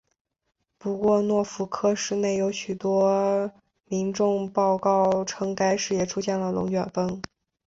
[0.79, 3.51] 不过诺福克市内有许多
[3.85, 7.21] 民众报告称该市也出现了龙卷风。